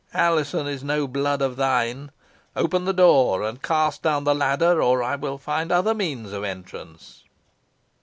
"Alizon 0.15 0.65
is 0.67 0.83
no 0.83 1.07
blood 1.07 1.43
of 1.43 1.57
thine. 1.57 2.09
Open 2.55 2.85
the 2.85 2.91
door 2.91 3.43
and 3.43 3.61
cast 3.61 4.01
down 4.01 4.23
the 4.23 4.33
ladder, 4.33 4.81
or 4.81 5.03
I 5.03 5.15
will 5.15 5.37
find 5.37 5.71
other 5.71 5.93
means 5.93 6.31
of 6.31 6.43
entrance." 6.43 7.23